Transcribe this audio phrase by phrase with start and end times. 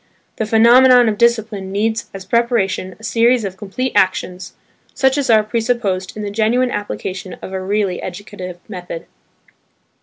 [0.37, 4.53] The phenomenon of discipline needs as preparation a series of complete actions,
[4.95, 9.05] such as are presupposed in the genuine application of a really educative method.